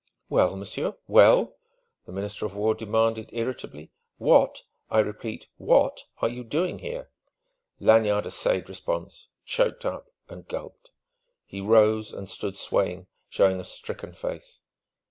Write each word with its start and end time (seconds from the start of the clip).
"Well, 0.29 0.55
monsieur 0.57 0.97
well?" 1.07 1.57
the 2.07 2.11
Minister 2.11 2.47
of 2.47 2.55
War 2.55 2.73
demanded 2.73 3.29
irritably. 3.33 3.91
"What 4.17 4.63
I 4.89 4.97
repeat 4.99 5.45
what 5.57 6.05
are 6.23 6.27
you 6.27 6.43
doing 6.43 6.77
there?" 6.77 7.11
Lanyard 7.79 8.25
essayed 8.25 8.67
response, 8.67 9.27
choked 9.45 9.85
up, 9.85 10.09
and 10.27 10.47
gulped. 10.47 10.89
He 11.45 11.61
rose 11.61 12.13
and 12.13 12.27
stood 12.27 12.57
swaying, 12.57 13.05
showing 13.29 13.59
a 13.59 13.63
stricken 13.63 14.13
face. 14.13 14.61